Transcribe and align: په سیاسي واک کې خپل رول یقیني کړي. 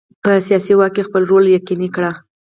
په 0.23 0.31
سیاسي 0.47 0.73
واک 0.77 0.91
کې 0.95 1.07
خپل 1.07 1.21
رول 1.31 1.45
یقیني 1.57 1.89
کړي. 1.95 2.11